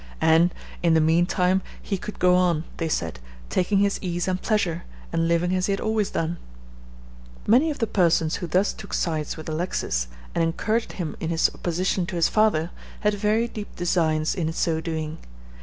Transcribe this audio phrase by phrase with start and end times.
[0.19, 0.51] And,
[0.81, 3.19] in the mean time, he could go on, they said,
[3.51, 6.37] taking his ease and pleasure, and living as he had always done.
[7.45, 11.51] Many of the persons who thus took sides with Alexis, and encouraged him in his
[11.53, 15.19] opposition to his father, had very deep designs in so doing.